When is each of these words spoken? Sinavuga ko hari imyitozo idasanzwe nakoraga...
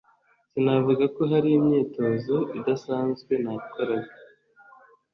Sinavuga 0.51 1.03
ko 1.15 1.21
hari 1.31 1.49
imyitozo 1.59 2.35
idasanzwe 2.57 3.33
nakoraga... 3.43 4.13